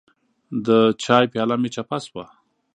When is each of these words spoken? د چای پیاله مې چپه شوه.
د 0.65 0.67
چای 1.03 1.25
پیاله 1.31 1.55
مې 1.61 1.69
چپه 1.75 1.97
شوه. 2.05 2.25